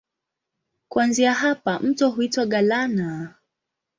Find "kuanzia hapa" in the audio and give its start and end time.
0.89-1.79